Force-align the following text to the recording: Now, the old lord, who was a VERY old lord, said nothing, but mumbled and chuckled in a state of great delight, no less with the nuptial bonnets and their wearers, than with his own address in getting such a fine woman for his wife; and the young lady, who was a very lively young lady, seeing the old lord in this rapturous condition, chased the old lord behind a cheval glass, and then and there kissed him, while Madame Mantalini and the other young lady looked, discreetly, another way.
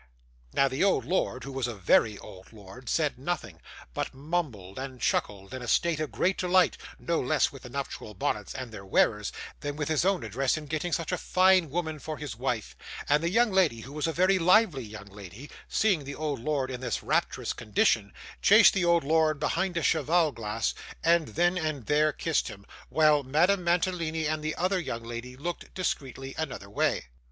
Now, 0.53 0.67
the 0.67 0.83
old 0.83 1.05
lord, 1.05 1.43
who 1.43 1.51
was 1.51 1.67
a 1.67 1.75
VERY 1.75 2.17
old 2.17 2.51
lord, 2.51 2.89
said 2.89 3.19
nothing, 3.19 3.61
but 3.93 4.15
mumbled 4.15 4.79
and 4.79 4.99
chuckled 4.99 5.53
in 5.53 5.61
a 5.61 5.67
state 5.67 5.99
of 5.99 6.11
great 6.11 6.39
delight, 6.39 6.75
no 6.97 7.19
less 7.19 7.51
with 7.51 7.61
the 7.61 7.69
nuptial 7.69 8.15
bonnets 8.15 8.55
and 8.55 8.71
their 8.71 8.83
wearers, 8.83 9.31
than 9.59 9.75
with 9.75 9.89
his 9.89 10.03
own 10.03 10.23
address 10.23 10.57
in 10.57 10.65
getting 10.65 10.91
such 10.91 11.11
a 11.11 11.19
fine 11.19 11.69
woman 11.69 11.99
for 11.99 12.17
his 12.17 12.35
wife; 12.35 12.75
and 13.07 13.21
the 13.21 13.29
young 13.29 13.51
lady, 13.51 13.81
who 13.81 13.93
was 13.93 14.07
a 14.07 14.11
very 14.11 14.39
lively 14.39 14.81
young 14.83 15.05
lady, 15.05 15.51
seeing 15.69 16.03
the 16.03 16.15
old 16.15 16.39
lord 16.39 16.71
in 16.71 16.81
this 16.81 17.03
rapturous 17.03 17.53
condition, 17.53 18.11
chased 18.41 18.73
the 18.73 18.83
old 18.83 19.03
lord 19.03 19.39
behind 19.39 19.77
a 19.77 19.83
cheval 19.83 20.31
glass, 20.31 20.73
and 21.03 21.27
then 21.35 21.59
and 21.59 21.85
there 21.85 22.11
kissed 22.11 22.47
him, 22.47 22.65
while 22.89 23.21
Madame 23.21 23.63
Mantalini 23.63 24.25
and 24.25 24.43
the 24.43 24.55
other 24.55 24.79
young 24.79 25.03
lady 25.03 25.37
looked, 25.37 25.71
discreetly, 25.75 26.33
another 26.39 26.71
way. 26.71 27.05